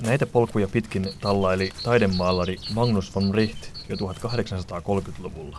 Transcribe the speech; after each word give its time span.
Näitä 0.00 0.26
polkuja 0.26 0.68
pitkin 0.68 1.08
tallaili 1.20 1.70
taidemaalari 1.82 2.56
Magnus 2.74 3.14
von 3.14 3.34
Richt 3.34 3.66
jo 3.88 3.96
1830-luvulla. 3.96 5.58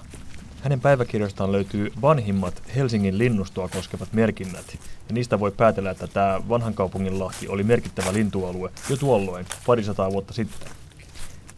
Hänen 0.61 0.81
päiväkirjoistaan 0.81 1.51
löytyy 1.51 1.91
vanhimmat 2.01 2.63
Helsingin 2.75 3.17
linnustoa 3.17 3.69
koskevat 3.69 4.13
merkinnät, 4.13 4.77
ja 5.07 5.13
niistä 5.13 5.39
voi 5.39 5.51
päätellä, 5.51 5.91
että 5.91 6.07
tämä 6.07 6.41
vanhan 6.49 6.73
kaupungin 6.73 7.19
lahti 7.19 7.47
oli 7.47 7.63
merkittävä 7.63 8.13
lintualue 8.13 8.71
jo 8.89 8.97
tuolloin, 8.97 9.45
parisataa 9.65 10.11
vuotta 10.11 10.33
sitten. 10.33 10.71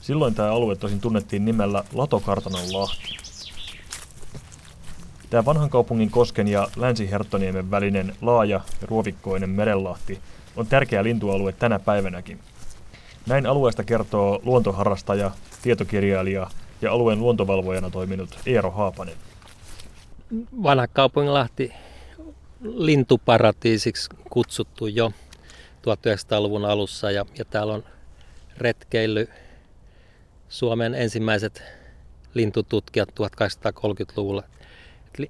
Silloin 0.01 0.35
tämä 0.35 0.51
alue 0.51 0.75
tosin 0.75 0.99
tunnettiin 0.99 1.45
nimellä 1.45 1.83
Latokartanon 1.93 2.73
lahti. 2.73 3.17
Tämä 5.29 5.45
vanhan 5.45 5.69
kaupungin 5.69 6.11
kosken 6.11 6.47
ja 6.47 6.67
Länsi-Herttoniemen 6.75 7.71
välinen 7.71 8.15
laaja 8.21 8.61
ja 8.81 8.87
ruovikkoinen 8.87 9.49
merenlahti 9.49 10.19
on 10.55 10.67
tärkeä 10.67 11.03
lintualue 11.03 11.51
tänä 11.51 11.79
päivänäkin. 11.79 12.39
Näin 13.27 13.45
alueesta 13.45 13.83
kertoo 13.83 14.41
luontoharrastaja, 14.43 15.31
tietokirjailija 15.61 16.47
ja 16.81 16.91
alueen 16.91 17.19
luontovalvojana 17.19 17.89
toiminut 17.89 18.39
Eero 18.45 18.71
Haapanen. 18.71 19.15
Vanha 20.63 20.87
kaupunginlahti 20.87 21.73
lintuparatiisiksi 22.61 24.09
kutsuttu 24.29 24.87
jo 24.87 25.11
1900-luvun 25.83 26.65
alussa 26.65 27.11
ja, 27.11 27.25
ja 27.37 27.45
täällä 27.45 27.73
on 27.73 27.83
retkeily 28.57 29.29
Suomen 30.49 30.95
ensimmäiset 30.95 31.63
lintututkijat 32.33 33.09
1830-luvulla. 33.09 34.43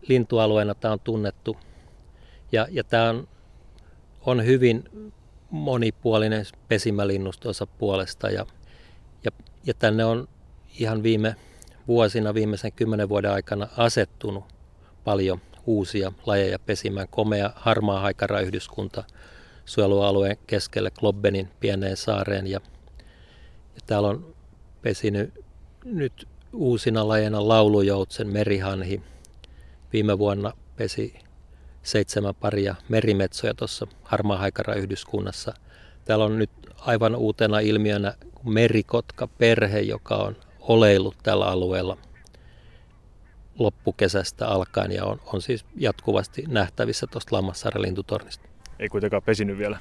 Lintualueena 0.07 0.75
tämä 0.75 0.91
on 0.91 0.99
tunnettu 0.99 1.57
ja, 2.51 2.67
ja 2.71 2.83
tämä 2.83 3.09
on, 3.09 3.27
on 4.25 4.45
hyvin 4.45 4.83
monipuolinen 5.49 6.45
pesimälinnustonsa 6.67 7.67
puolesta 7.67 8.29
ja, 8.29 8.45
ja, 9.23 9.31
ja 9.65 9.73
tänne 9.73 10.05
on 10.05 10.27
ihan 10.79 11.03
viime 11.03 11.35
vuosina, 11.87 12.33
viimeisen 12.33 12.71
kymmenen 12.71 13.09
vuoden 13.09 13.31
aikana 13.31 13.67
asettunut 13.77 14.43
paljon 15.03 15.41
uusia 15.65 16.11
lajeja 16.25 16.59
pesimään. 16.59 17.07
Komea 17.07 17.51
harmaa 17.55 17.99
haikarayhdyskunta 17.99 19.03
suojelualueen 19.65 20.37
keskelle 20.47 20.91
Klobbenin 20.91 21.49
pieneen 21.59 21.97
saareen 21.97 22.47
ja, 22.47 22.61
ja 23.75 23.81
täällä 23.85 24.07
on 24.07 24.35
pesinyt 24.81 25.33
nyt 25.85 26.27
uusina 26.53 27.07
lajeina 27.07 27.47
laulujoutsen 27.47 28.27
merihanhi. 28.27 29.01
Viime 29.93 30.17
vuonna 30.17 30.51
pesi 30.75 31.13
seitsemän 31.83 32.35
paria 32.35 32.75
merimetsoja 32.89 33.53
tuossa 33.53 33.87
harmaa 34.03 34.37
haikarayhdyskunnassa. 34.37 35.53
Täällä 36.05 36.25
on 36.25 36.39
nyt 36.39 36.49
aivan 36.79 37.15
uutena 37.15 37.59
ilmiönä 37.59 38.13
merikotka 38.43 39.27
perhe, 39.27 39.79
joka 39.79 40.15
on 40.15 40.35
oleillut 40.59 41.15
tällä 41.23 41.45
alueella 41.45 41.97
loppukesästä 43.59 44.47
alkaen 44.47 44.91
ja 44.91 45.05
on, 45.05 45.21
on 45.25 45.41
siis 45.41 45.65
jatkuvasti 45.75 46.43
nähtävissä 46.47 47.07
tuosta 47.07 47.35
Lammassaaren 47.35 47.81
lintutornista. 47.81 48.49
Ei 48.79 48.89
kuitenkaan 48.89 49.23
pesinyt 49.23 49.57
vielä. 49.57 49.77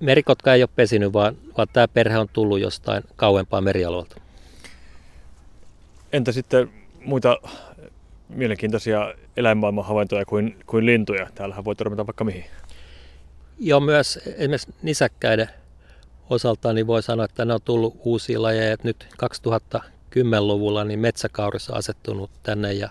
Merikotka 0.00 0.54
ei 0.54 0.62
ole 0.62 0.70
pesinyt, 0.76 1.12
vaan, 1.12 1.36
vaan 1.56 1.68
tämä 1.72 1.88
perhe 1.88 2.18
on 2.18 2.28
tullut 2.32 2.60
jostain 2.60 3.02
kauempaa 3.16 3.60
merialueelta. 3.60 4.20
Entä 6.12 6.32
sitten 6.32 6.70
muita 7.04 7.36
mielenkiintoisia 8.28 9.14
eläinmaailman 9.38 9.84
havaintoja 9.84 10.24
kuin, 10.24 10.56
kuin 10.66 10.86
lintuja? 10.86 11.28
Täällähän 11.34 11.64
voi 11.64 11.76
törmätä 11.76 12.06
vaikka 12.06 12.24
mihin. 12.24 12.44
Joo, 13.58 13.80
myös 13.80 14.16
esimerkiksi 14.16 14.74
nisäkkäiden 14.82 15.48
osalta 16.30 16.72
niin 16.72 16.86
voi 16.86 17.02
sanoa, 17.02 17.24
että 17.24 17.44
ne 17.44 17.54
on 17.54 17.60
tullut 17.64 17.96
uusia 18.04 18.42
lajeja. 18.42 18.76
Nyt 18.82 19.06
2010-luvulla 19.24 20.84
niin 20.84 21.00
metsäkauris 21.00 21.70
on 21.70 21.76
asettunut 21.76 22.30
tänne 22.42 22.72
ja, 22.72 22.88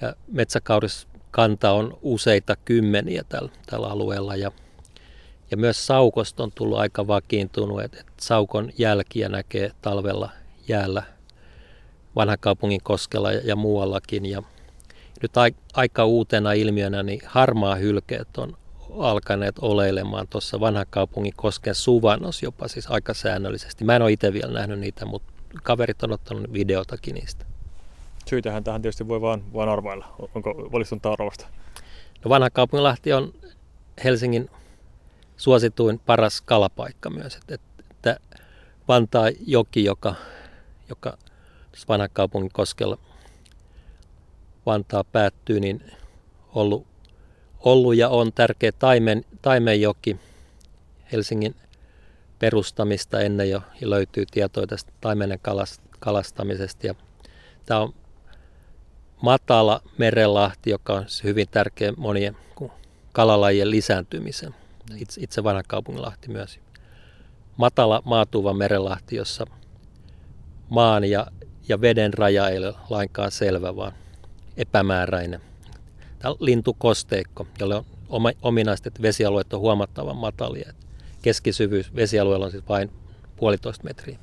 ja 0.00 0.14
metsäkauriskanta 0.32 1.70
on 1.70 1.98
useita 2.02 2.56
kymmeniä 2.64 3.24
tällä, 3.28 3.50
tällä 3.66 3.86
alueella. 3.86 4.36
Ja, 4.36 4.50
ja 5.50 5.56
myös 5.56 5.86
saukosta 5.86 6.42
on 6.42 6.52
tullut 6.54 6.78
aika 6.78 7.06
vakiintunut, 7.06 7.82
että, 7.82 8.00
että 8.00 8.12
saukon 8.20 8.70
jälkiä 8.78 9.28
näkee 9.28 9.70
talvella 9.82 10.30
jäällä 10.68 11.02
vanhan 12.16 12.38
kaupungin 12.40 12.80
koskella 12.82 13.32
ja, 13.32 13.40
ja 13.44 13.56
muuallakin. 13.56 14.26
Ja 14.26 14.42
nyt 15.24 15.56
aika 15.74 16.04
uutena 16.04 16.52
ilmiönä 16.52 17.02
niin 17.02 17.20
harmaa 17.26 17.74
hylkeet 17.74 18.36
on 18.36 18.56
alkaneet 18.98 19.54
oleilemaan 19.58 20.28
tuossa 20.28 20.60
vanhan 20.60 20.86
kaupungin 20.90 21.32
kosken 21.36 21.74
suvannos 21.74 22.42
jopa 22.42 22.68
siis 22.68 22.90
aika 22.90 23.14
säännöllisesti. 23.14 23.84
Mä 23.84 23.96
en 23.96 24.02
ole 24.02 24.12
itse 24.12 24.32
vielä 24.32 24.52
nähnyt 24.52 24.78
niitä, 24.78 25.06
mutta 25.06 25.32
kaverit 25.62 26.02
on 26.02 26.12
ottanut 26.12 26.52
videotakin 26.52 27.14
niistä. 27.14 27.44
Syytähän 28.26 28.64
tähän 28.64 28.82
tietysti 28.82 29.08
voi 29.08 29.20
vaan, 29.20 29.52
vaan 29.54 29.68
arvailla. 29.68 30.14
Onko 30.34 30.68
valistunut 30.72 31.06
arvosta? 31.06 31.46
No 32.24 32.28
vanha 32.28 32.50
kaupunginlahti 32.50 33.12
on 33.12 33.32
Helsingin 34.04 34.50
suosituin 35.36 35.98
paras 35.98 36.40
kalapaikka 36.40 37.10
myös. 37.10 37.36
Että, 37.36 37.54
että 37.90 38.16
Vantaa 38.88 39.30
joki, 39.46 39.84
joka, 39.84 40.14
joka 40.88 41.18
vanhan 41.88 42.08
kaupungin 42.12 42.50
koskella 42.52 42.98
Vantaa 44.66 45.04
päättyy, 45.04 45.60
niin 45.60 45.92
ollut 46.54 46.86
ollut 47.64 47.96
ja 47.96 48.08
on 48.08 48.32
tärkeä 48.32 48.72
taimen, 48.72 49.24
taimenjoki 49.42 50.16
Helsingin 51.12 51.54
perustamista 52.38 53.20
ennen 53.20 53.50
jo 53.50 53.62
ja 53.80 53.90
löytyy 53.90 54.24
tietoa 54.30 54.66
tästä 54.66 54.92
taimenen 55.00 55.38
kalastamisesta. 55.98 56.86
Ja 56.86 56.94
tämä 57.66 57.80
on 57.80 57.94
matala 59.22 59.80
merelahti, 59.98 60.70
joka 60.70 60.92
on 60.92 61.06
hyvin 61.24 61.48
tärkeä 61.50 61.92
monien 61.96 62.36
kalalajien 63.12 63.70
lisääntymisen. 63.70 64.54
Itse, 64.96 65.20
itse 65.20 65.44
vanha 65.44 65.62
kaupunginlahti 65.66 66.28
myös. 66.28 66.60
Matala 67.56 68.02
maatuva 68.04 68.52
merelahti, 68.52 69.16
jossa 69.16 69.46
maan 70.68 71.04
ja, 71.04 71.26
ja 71.68 71.80
veden 71.80 72.14
raja 72.14 72.48
ei 72.48 72.58
ole 72.58 72.74
lainkaan 72.90 73.30
selvä, 73.30 73.76
vaan 73.76 73.92
epämääräinen 74.56 75.40
lintukosteikko, 76.40 77.46
jolle 77.60 77.84
on 78.08 78.32
ominaista, 78.42 78.88
että 78.88 79.02
vesialueet 79.02 79.52
on 79.52 79.60
huomattavan 79.60 80.16
matalia. 80.16 80.72
Keskisyvyys 81.22 81.94
vesialueella 81.94 82.44
on 82.44 82.50
siis 82.50 82.68
vain 82.68 82.90
puolitoista 83.36 83.84
metriä. 83.84 84.18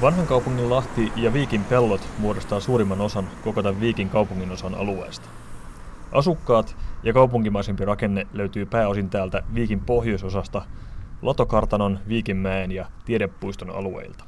Vanhan 0.00 0.26
kaupungin 0.26 0.70
Lahti 0.70 1.12
ja 1.16 1.32
Viikin 1.32 1.64
pellot 1.64 2.00
muodostaa 2.18 2.60
suurimman 2.60 3.00
osan 3.00 3.28
koko 3.44 3.62
tämän 3.62 3.80
Viikin 3.80 4.08
kaupungin 4.08 4.50
osan 4.50 4.74
alueesta. 4.74 5.28
Asukkaat 6.12 6.76
ja 7.02 7.12
kaupunkimaisempi 7.12 7.84
rakenne 7.84 8.26
löytyy 8.32 8.66
pääosin 8.66 9.10
täältä 9.10 9.42
Viikin 9.54 9.80
pohjoisosasta, 9.80 10.62
Latokartanon, 11.22 11.98
Viikinmäen 12.08 12.72
ja 12.72 12.86
Tiedepuiston 13.04 13.70
alueilta. 13.70 14.24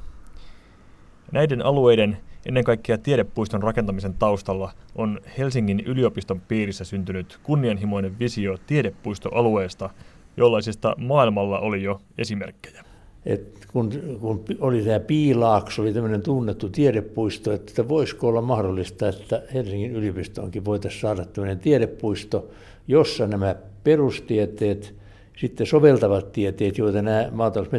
Näiden 1.31 1.65
alueiden, 1.65 2.17
ennen 2.45 2.63
kaikkea 2.63 2.97
tiedepuiston 2.97 3.63
rakentamisen 3.63 4.13
taustalla, 4.13 4.71
on 4.95 5.19
Helsingin 5.37 5.79
yliopiston 5.79 6.41
piirissä 6.41 6.83
syntynyt 6.83 7.39
kunnianhimoinen 7.43 8.19
visio 8.19 8.57
tiedepuistoalueesta, 8.67 9.89
jollaisista 10.37 10.95
maailmalla 10.97 11.59
oli 11.59 11.83
jo 11.83 12.01
esimerkkejä. 12.17 12.83
Et 13.25 13.65
kun, 13.71 13.89
kun 14.19 14.43
oli 14.59 14.81
tämä 14.81 14.99
Piilaakso, 14.99 15.81
oli 15.81 15.93
tämmöinen 15.93 16.21
tunnettu 16.21 16.69
tiedepuisto, 16.69 17.51
että 17.51 17.89
voisiko 17.89 18.27
olla 18.27 18.41
mahdollista, 18.41 19.09
että 19.09 19.43
Helsingin 19.53 19.91
yliopistoonkin 19.91 20.65
voitaisiin 20.65 21.01
saada 21.01 21.25
tämmöinen 21.25 21.59
tiedepuisto, 21.59 22.49
jossa 22.87 23.27
nämä 23.27 23.55
perustieteet, 23.83 24.95
sitten 25.37 25.67
soveltavat 25.67 26.31
tieteet, 26.31 26.77
joita 26.77 27.01
nämä 27.01 27.29
maatalous- 27.31 27.69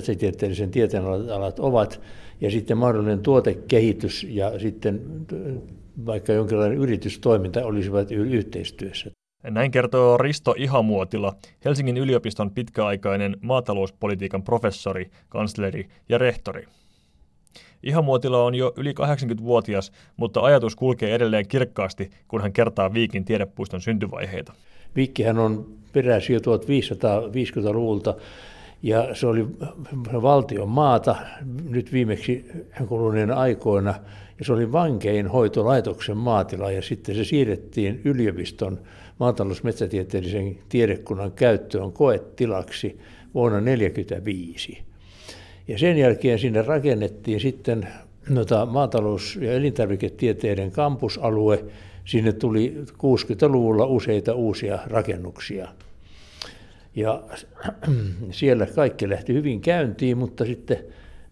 tieteen 0.70 1.04
alat 1.04 1.58
ovat, 1.58 2.00
ja 2.40 2.50
sitten 2.50 2.78
mahdollinen 2.78 3.20
tuotekehitys 3.20 4.26
ja 4.30 4.58
sitten 4.58 5.02
vaikka 6.06 6.32
jonkinlainen 6.32 6.78
yritystoiminta 6.78 7.64
olisivat 7.64 8.10
yhteistyössä. 8.10 9.10
Näin 9.50 9.70
kertoo 9.70 10.16
Risto 10.16 10.54
Ihamuotila, 10.58 11.32
Helsingin 11.64 11.96
yliopiston 11.96 12.50
pitkäaikainen 12.50 13.36
maatalouspolitiikan 13.40 14.42
professori, 14.42 15.10
kansleri 15.28 15.88
ja 16.08 16.18
rehtori. 16.18 16.66
Ihamuotila 17.82 18.44
on 18.44 18.54
jo 18.54 18.72
yli 18.76 18.92
80-vuotias, 18.92 19.92
mutta 20.16 20.40
ajatus 20.40 20.76
kulkee 20.76 21.14
edelleen 21.14 21.48
kirkkaasti, 21.48 22.10
kun 22.28 22.42
hän 22.42 22.52
kertaa 22.52 22.94
Viikin 22.94 23.24
tiedepuiston 23.24 23.80
syntyvaiheita. 23.80 24.52
Viikkihän 24.96 25.38
on 25.38 25.66
peräisin 25.92 26.34
jo 26.34 26.40
1550-luvulta 26.40 28.14
Ja 28.82 29.14
se 29.14 29.26
oli 29.26 29.46
valtion 30.22 30.68
maata 30.68 31.16
nyt 31.68 31.92
viimeksi 31.92 32.44
kuluneen 32.88 33.30
aikoina, 33.30 33.94
ja 34.38 34.44
se 34.44 34.52
oli 34.52 34.72
vankein 34.72 35.26
hoitolaitoksen 35.28 36.16
maatila, 36.16 36.70
ja 36.70 36.82
sitten 36.82 37.14
se 37.14 37.24
siirrettiin 37.24 38.00
yliopiston 38.04 38.78
maatalousmetsätieteellisen 39.18 40.58
tiedekunnan 40.68 41.32
käyttöön 41.32 41.92
koetilaksi 41.92 42.98
vuonna 43.34 43.58
1945. 43.58 44.82
Ja 45.68 45.78
sen 45.78 45.98
jälkeen 45.98 46.38
sinne 46.38 46.62
rakennettiin 46.62 47.40
sitten 47.40 47.88
noita 48.28 48.66
maatalous- 48.66 49.38
ja 49.40 49.52
elintarviketieteiden 49.52 50.70
kampusalue. 50.70 51.64
Sinne 52.04 52.32
tuli 52.32 52.84
60-luvulla 52.92 53.86
useita 53.86 54.34
uusia 54.34 54.78
rakennuksia. 54.86 55.68
Ja 56.96 57.22
siellä 58.30 58.66
kaikki 58.66 59.08
lähti 59.08 59.34
hyvin 59.34 59.60
käyntiin, 59.60 60.18
mutta 60.18 60.44
sitten 60.44 60.78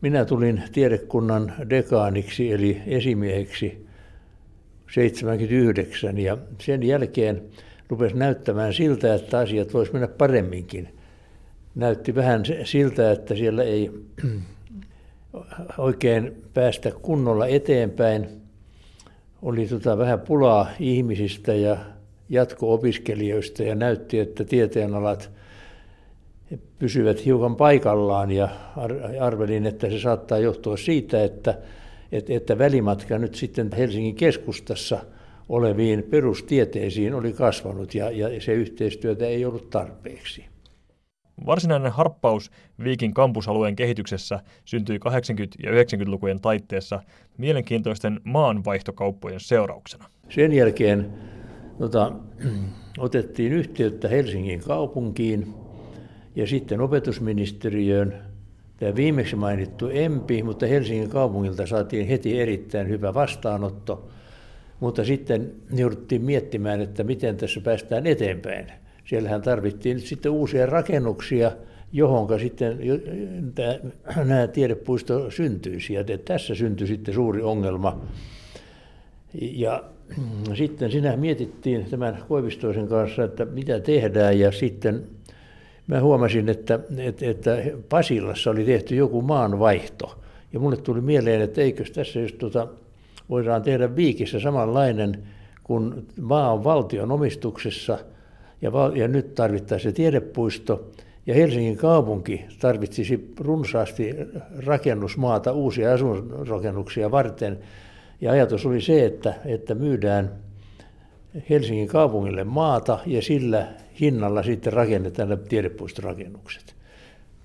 minä 0.01 0.25
tulin 0.25 0.63
tiedekunnan 0.73 1.53
dekaaniksi 1.71 2.53
eli 2.53 2.83
esimieheksi 2.87 3.87
79 4.91 6.19
ja 6.19 6.39
sen 6.61 6.83
jälkeen 6.83 7.43
rupesi 7.89 8.17
näyttämään 8.17 8.75
siltä, 8.75 9.15
että 9.15 9.39
asiat 9.39 9.75
voisi 9.75 9.93
mennä 9.93 10.09
paremminkin. 10.09 10.89
Näytti 11.75 12.15
vähän 12.15 12.43
siltä, 12.65 13.13
että 13.13 13.35
siellä 13.35 13.63
ei 13.63 13.91
oikein 15.79 16.43
päästä 16.55 16.91
kunnolla 17.03 17.47
eteenpäin. 17.47 18.42
Oli 19.43 19.67
tota 19.67 19.99
vähän 19.99 20.21
pulaa 20.21 20.69
ihmisistä 20.81 21.55
ja 21.55 21.77
jatko-opiskelijoista 22.29 23.63
ja 23.63 23.75
näytti, 23.75 24.19
että 24.19 24.45
tieteenalat 24.45 25.31
pysyvät 26.79 27.25
hiukan 27.25 27.57
paikallaan 27.57 28.31
ja 28.31 28.49
arvelin, 29.21 29.67
että 29.67 29.91
se 29.91 30.01
saattaa 30.01 30.39
johtua 30.39 30.77
siitä, 30.77 31.25
että, 31.25 31.59
että, 32.13 32.33
että 32.33 32.59
välimatka 32.59 33.19
nyt 33.19 33.35
sitten 33.35 33.71
Helsingin 33.77 34.15
keskustassa 34.15 34.99
oleviin 35.49 36.03
perustieteisiin 36.03 37.15
oli 37.15 37.33
kasvanut 37.33 37.95
ja, 37.95 38.11
ja 38.11 38.41
se 38.41 38.53
yhteistyötä 38.53 39.27
ei 39.27 39.45
ollut 39.45 39.71
tarpeeksi. 39.71 40.52
Varsinainen 41.47 41.93
harppaus 41.93 42.51
Viikin 42.85 43.15
kampusalueen 43.15 43.77
kehityksessä 43.77 44.41
syntyi 44.65 44.99
80- 44.99 45.03
ja 45.63 45.71
90-lukujen 45.71 46.41
taitteessa 46.41 47.03
mielenkiintoisten 47.39 48.21
maanvaihtokauppojen 48.25 49.41
seurauksena. 49.41 50.05
Sen 50.29 50.53
jälkeen 50.53 51.13
tota, 51.79 52.13
otettiin 52.99 53.53
yhteyttä 53.53 54.09
Helsingin 54.09 54.61
kaupunkiin 54.61 55.55
ja 56.37 56.47
sitten 56.47 56.81
opetusministeriöön. 56.81 58.23
Tämä 58.77 58.97
viimeksi 58.97 59.37
mainittu 59.37 59.89
EMPI, 59.89 60.43
mutta 60.43 60.67
Helsingin 60.67 61.11
kaupungilta 61.11 61.67
saatiin 61.67 62.07
heti 62.07 62.41
erittäin 62.41 62.89
hyvä 62.89 63.15
vastaanotto. 63.15 64.09
Mutta 64.81 65.05
sitten 65.05 65.53
jouduttiin 65.75 66.23
miettimään, 66.23 66.81
että 66.81 67.05
miten 67.05 67.37
tässä 67.37 67.61
päästään 67.61 68.07
eteenpäin. 68.07 68.82
Siellähän 69.13 69.43
tarvittiin 69.43 69.97
nyt 69.97 70.07
sitten 70.07 70.33
uusia 70.33 70.67
rakennuksia, 70.67 71.53
johonka 71.93 72.39
sitten 72.39 72.79
nämä 74.25 74.47
tiedepuisto 74.47 75.31
syntyisi. 75.31 75.95
Ja 75.95 76.05
tässä 76.25 76.55
syntyi 76.55 76.87
sitten 76.87 77.15
suuri 77.15 77.43
ongelma. 77.43 78.01
Ja 79.41 79.85
sitten 80.55 80.91
sinä 80.91 81.17
mietittiin 81.17 81.87
tämän 81.91 82.19
Koivistoisen 82.29 82.89
kanssa, 82.89 83.25
että 83.25 83.45
mitä 83.45 83.81
tehdään 83.81 84.39
ja 84.39 84.53
sitten 84.53 85.03
mä 85.87 86.01
huomasin, 86.01 86.49
että, 86.49 86.81
että, 86.99 87.27
että 87.27 87.57
Pasilassa 87.89 88.51
oli 88.51 88.65
tehty 88.65 88.95
joku 88.97 89.23
maanvaihto. 89.23 90.23
Ja 90.53 90.61
mulle 90.61 90.77
tuli 90.77 91.01
mieleen, 91.01 91.41
että 91.41 91.61
eikös 91.61 91.91
tässä 91.91 92.21
jos 92.21 92.33
tuota, 92.33 92.69
voidaan 93.31 93.63
tehdä 93.63 93.97
Viikissä 93.97 94.41
samanlainen, 94.41 95.23
kun 95.63 96.07
maa 96.21 96.53
on 96.53 96.65
valtion 96.65 97.13
omistuksessa 97.13 97.99
ja, 98.63 98.73
val, 98.73 98.97
ja 98.97 99.09
nyt 99.09 99.35
tarvittaisiin 99.35 99.95
tiedepuisto. 99.95 100.91
Ja 101.27 101.35
Helsingin 101.35 101.77
kaupunki 101.77 102.45
tarvitsisi 102.61 103.33
runsaasti 103.41 104.15
rakennusmaata 104.67 105.53
uusia 105.53 105.93
asuinrakennuksia 105.93 107.11
varten. 107.11 107.59
Ja 108.21 108.33
ajatus 108.33 108.67
oli 108.67 108.81
se, 108.81 109.05
että, 109.05 109.35
että 109.45 109.75
myydään 109.75 110.31
Helsingin 111.51 111.89
kaupungille 111.89 112.45
maata 112.45 112.99
ja 113.07 113.23
sillä 113.23 113.67
hinnalla 114.01 114.43
sitten 114.43 114.73
rakennetaan 114.73 115.29
nämä 115.29 115.43
tiedepuistorakennukset. 115.49 116.75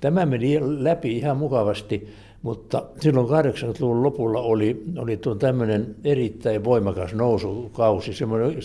Tämä 0.02 0.26
meni 0.26 0.60
läpi 0.62 1.18
ihan 1.18 1.38
mukavasti, 1.38 2.08
mutta 2.42 2.84
silloin 3.00 3.28
80-luvun 3.28 4.04
lopulla 4.04 4.42
oli, 4.42 4.84
oli 4.98 5.18
tuon 5.18 5.40
tämmöinen 5.40 5.96
erittäin 6.04 6.64
voimakas 6.64 7.14
nousukausi, 7.14 8.14
semmoinen 8.14 8.56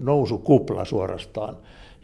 nousukupla 0.00 0.84
suorastaan. 0.84 1.56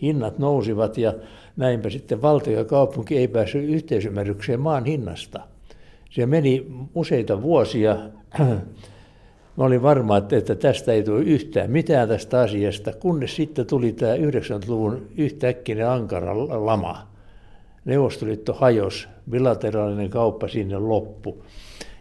Hinnat 0.02 0.38
nousivat 0.38 0.98
ja 0.98 1.14
näinpä 1.56 1.90
sitten 1.90 2.22
valtio 2.22 2.58
ja 2.58 2.64
kaupunki 2.64 3.18
ei 3.18 3.28
päässyt 3.28 3.64
yhteisymmärrykseen 3.64 4.60
maan 4.60 4.84
hinnasta. 4.84 5.40
Se 6.10 6.26
meni 6.26 6.66
useita 6.94 7.42
vuosia 7.42 7.96
Mä 9.56 9.64
olin 9.64 9.82
varma, 9.82 10.16
että 10.16 10.54
tästä 10.54 10.92
ei 10.92 11.02
tule 11.02 11.20
yhtään 11.20 11.70
mitään 11.70 12.08
tästä 12.08 12.40
asiasta, 12.40 12.92
kunnes 12.92 13.36
sitten 13.36 13.66
tuli 13.66 13.92
tämä 13.92 14.14
90-luvun 14.14 15.08
yhtäkkinen 15.16 15.88
ankara 15.88 16.66
lama. 16.66 17.06
Neuvostoliitto 17.84 18.52
hajosi, 18.52 19.08
bilateraalinen 19.30 20.10
kauppa 20.10 20.48
sinne 20.48 20.78
loppu. 20.78 21.44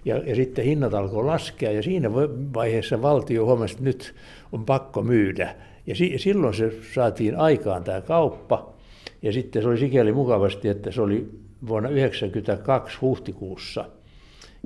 Ja, 0.05 0.17
ja 0.17 0.35
sitten 0.35 0.65
hinnat 0.65 0.93
alkoi 0.93 1.25
laskea 1.25 1.71
ja 1.71 1.83
siinä 1.83 2.13
vaiheessa 2.53 3.01
valtio 3.01 3.45
huomasi, 3.45 3.73
että 3.73 3.83
nyt 3.83 4.15
on 4.51 4.65
pakko 4.65 5.01
myydä. 5.01 5.55
Ja 5.87 5.95
si, 5.95 6.13
silloin 6.17 6.53
se 6.53 6.73
saatiin 6.93 7.35
aikaan 7.35 7.83
tämä 7.83 8.01
kauppa. 8.01 8.73
Ja 9.21 9.33
sitten 9.33 9.61
se 9.61 9.67
oli 9.67 9.77
sikäli 9.77 10.11
mukavasti, 10.13 10.67
että 10.67 10.91
se 10.91 11.01
oli 11.01 11.29
vuonna 11.67 11.89
1992 11.89 12.97
huhtikuussa– 13.01 13.85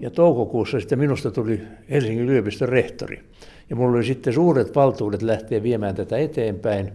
ja 0.02 0.10
toukokuussa 0.10 0.80
sitten 0.80 1.00
minusta 1.00 1.32
tuli 1.32 1.62
Helsingin 1.90 2.30
yliopiston 2.30 2.70
rehtori. 2.70 3.22
Ja 3.70 3.76
mulla 3.76 3.98
oli 3.98 4.06
sitten 4.06 4.34
suuret 4.34 4.76
valtuudet 4.76 5.22
lähteä 5.22 5.64
viemään 5.64 5.96
tätä 5.96 6.18
eteenpäin. 6.18 6.92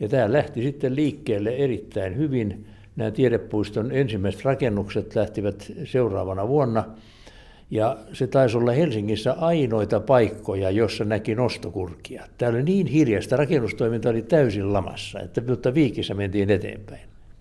Ja 0.00 0.08
tämä 0.08 0.32
lähti 0.32 0.62
sitten 0.62 0.96
liikkeelle 0.96 1.50
erittäin 1.50 2.16
hyvin. 2.16 2.66
Nämä 2.96 3.10
tiedepuiston 3.10 3.92
ensimmäiset 3.92 4.44
rakennukset 4.44 5.14
lähtivät 5.14 5.72
seuraavana 5.84 6.48
vuonna. 6.48 6.84
Ja 7.70 7.96
se 8.12 8.26
taisi 8.26 8.56
olla 8.56 8.72
Helsingissä 8.72 9.32
ainoita 9.32 10.00
paikkoja, 10.00 10.70
jossa 10.70 11.04
näki 11.04 11.34
nostokurkia. 11.34 12.24
Täällä 12.38 12.56
oli 12.56 12.62
niin 12.62 12.86
hiljasta, 12.86 13.36
rakennustoiminta 13.36 14.08
oli 14.08 14.22
täysin 14.22 14.72
lamassa, 14.72 15.20
että 15.20 15.42
mutta 15.48 15.74
viikissä 15.74 16.14
mentiin 16.14 16.50
eteenpäin. 16.50 17.00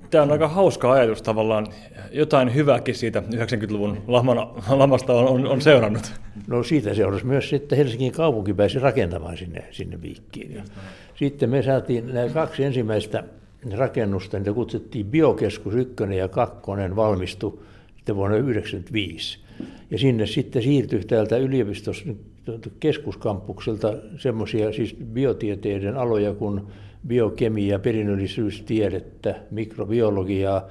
Tämä 0.10 0.24
on 0.24 0.32
aika 0.32 0.48
hauska 0.48 0.92
ajatus 0.92 1.22
tavallaan. 1.22 1.68
Jotain 2.12 2.56
hyvääkin 2.56 2.96
siitä 2.96 3.24
90-luvun 3.36 3.98
lamana, 4.08 4.48
lamasta 4.70 5.14
on, 5.14 5.28
on, 5.28 5.48
on 5.48 5.62
seurannut. 5.62 6.14
No 6.48 6.64
siitä 6.64 6.94
seurasi 6.94 7.26
myös 7.26 7.50
sitten 7.50 7.78
Helsingin 7.78 8.12
kaupunki 8.12 8.54
pääsi 8.54 8.80
rakentamaan 8.80 9.38
sinne, 9.38 9.64
sinne 9.72 10.02
viikkiin. 10.02 10.56
Ja 10.56 10.64
sitten 11.16 11.50
me 11.50 11.64
saatiin 11.64 12.14
nämä 12.14 12.30
kaksi 12.30 12.64
ensimmäistä 12.64 13.24
rakennusta, 13.78 14.38
niitä 14.38 14.54
kutsuttiin 14.54 15.06
Biokeskus 15.06 15.76
1 15.76 15.96
ja 16.18 16.28
2 16.28 16.58
valmistu 16.96 17.64
sitten 17.96 18.16
vuonna 18.16 18.38
1995. 18.38 19.47
Ja 19.92 19.98
sinne 19.98 20.26
sitten 20.26 20.62
siirtyi 20.62 21.04
täältä 21.04 21.38
yliopistosta 21.38 22.10
keskuskampukselta 22.80 23.94
semmoisia 24.18 24.74
siis 24.74 24.96
biotieteiden 25.14 25.98
aloja 25.98 26.34
kuin 26.34 26.62
biokemia, 27.08 27.80
perinnöllisyystiedettä, 27.80 29.36
mikrobiologiaa. 29.52 30.68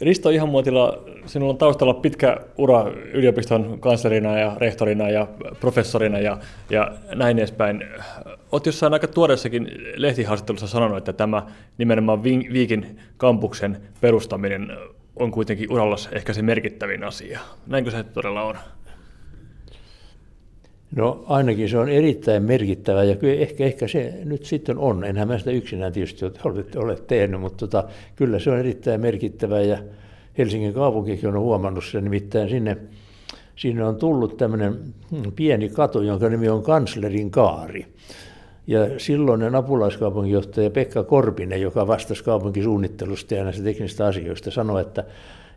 Risto 0.00 0.30
Ihanmuotila, 0.30 1.04
sinulla 1.26 1.52
on 1.52 1.58
taustalla 1.58 1.94
pitkä 1.94 2.36
ura 2.58 2.90
yliopiston 3.12 3.80
kanslerina 3.80 4.38
ja 4.38 4.56
rehtorina 4.58 5.10
ja 5.10 5.28
professorina 5.60 6.18
ja, 6.18 6.38
ja 6.70 6.92
näin 7.14 7.38
edespäin. 7.38 7.84
Olet 8.52 8.66
jossain 8.66 8.92
aika 8.92 9.08
tuoreessakin 9.08 9.68
lehtihaastattelussa 9.96 10.66
sanonut, 10.66 10.98
että 10.98 11.12
tämä 11.12 11.46
nimenomaan 11.78 12.22
Viikin 12.22 12.98
kampuksen 13.16 13.76
perustaminen 14.00 14.72
on 15.16 15.30
kuitenkin 15.30 15.72
uralla 15.72 15.96
ehkä 16.12 16.32
se 16.32 16.42
merkittävin 16.42 17.04
asia. 17.04 17.40
Näinkö 17.66 17.90
se 17.90 18.02
todella 18.02 18.42
on? 18.42 18.56
No 20.96 21.24
ainakin 21.26 21.68
se 21.68 21.78
on 21.78 21.88
erittäin 21.88 22.42
merkittävä 22.42 23.04
ja 23.04 23.16
kyllä 23.16 23.34
ehkä, 23.34 23.64
ehkä 23.64 23.88
se 23.88 24.14
nyt 24.24 24.44
sitten 24.44 24.78
on. 24.78 25.04
Enhän 25.04 25.28
mä 25.28 25.38
sitä 25.38 25.50
yksinään 25.50 25.92
tietysti 25.92 26.24
ole, 26.24 26.64
ole 26.76 26.96
tehnyt, 26.96 27.40
mutta 27.40 27.66
tota, 27.66 27.88
kyllä 28.16 28.38
se 28.38 28.50
on 28.50 28.58
erittäin 28.58 29.00
merkittävä 29.00 29.60
ja 29.60 29.78
Helsingin 30.38 30.74
kaupunkikin 30.74 31.28
on 31.28 31.40
huomannut 31.40 31.84
sen. 31.84 32.04
Nimittäin 32.04 32.48
sinne, 32.48 32.76
sinne 33.56 33.84
on 33.84 33.96
tullut 33.96 34.36
tämmöinen 34.36 34.78
hmm, 35.10 35.32
pieni 35.32 35.68
katu, 35.68 36.02
jonka 36.02 36.28
nimi 36.28 36.48
on 36.48 36.62
Kanslerin 36.62 37.30
kaari. 37.30 37.86
Ja 38.66 38.98
silloinen 38.98 39.54
apulaiskaupunginjohtaja 39.54 40.70
Pekka 40.70 41.04
Korpinen, 41.04 41.60
joka 41.60 41.86
vastasi 41.86 42.24
kaupunkisuunnittelusta 42.24 43.34
ja 43.34 43.44
näistä 43.44 43.64
teknisistä 43.64 44.06
asioista, 44.06 44.50
sanoi, 44.50 44.80
että 44.80 45.04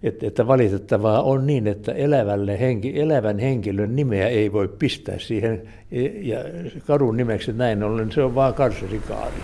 että, 0.03 0.27
että 0.27 0.47
valitettavaa 0.47 1.21
on 1.21 1.47
niin, 1.47 1.67
että 1.67 1.91
elävälle 1.91 2.59
henki, 2.59 2.99
elävän 2.99 3.39
henkilön 3.39 3.95
nimeä 3.95 4.27
ei 4.27 4.53
voi 4.53 4.67
pistää 4.67 5.19
siihen 5.19 5.61
ja 6.21 6.37
kadun 6.87 7.17
nimeksi 7.17 7.53
näin 7.53 7.83
ollen, 7.83 8.11
se 8.11 8.23
on 8.23 8.35
vaan 8.35 8.53
karserikaari. 8.53 9.35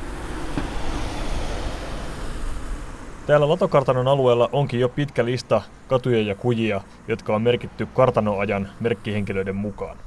Täällä 3.27 3.49
Latokartanon 3.49 4.07
alueella 4.07 4.49
onkin 4.51 4.79
jo 4.79 4.89
pitkä 4.89 5.25
lista 5.25 5.61
katuja 5.87 6.21
ja 6.21 6.35
kujia, 6.35 6.81
jotka 7.07 7.35
on 7.35 7.41
merkitty 7.41 7.85
kartanoajan 7.85 8.69
merkkihenkilöiden 8.79 9.55
mukaan. 9.55 9.97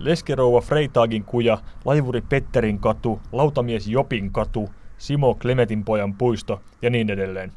Leskerouva 0.00 0.60
Freitagin 0.60 1.24
kuja, 1.24 1.58
laivuri 1.84 2.20
Petterin 2.20 2.78
katu, 2.78 3.20
lautamies 3.32 3.88
Jopin 3.88 4.32
katu, 4.32 4.70
Simo 4.98 5.34
Klemetin 5.34 5.84
pojan 5.84 6.14
puisto 6.14 6.60
ja 6.82 6.90
niin 6.90 7.10
edelleen. 7.10 7.52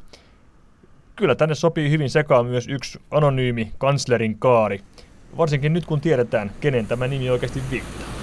Kyllä 1.16 1.34
tänne 1.34 1.54
sopii 1.54 1.90
hyvin 1.90 2.10
sekaan 2.10 2.46
myös 2.46 2.68
yksi 2.68 3.00
anonyymi 3.10 3.72
kanslerin 3.78 4.38
kaari, 4.38 4.80
varsinkin 5.36 5.72
nyt 5.72 5.86
kun 5.86 6.00
tiedetään, 6.00 6.50
kenen 6.60 6.86
tämä 6.86 7.06
nimi 7.06 7.30
oikeasti 7.30 7.62
viittaa. 7.70 8.13